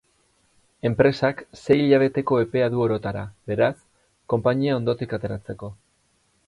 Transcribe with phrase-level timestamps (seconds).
[0.89, 3.73] Enpresak sei hilabeteko epea du orotara, beraz,
[4.35, 5.75] konpainia hondotik ateratzeko.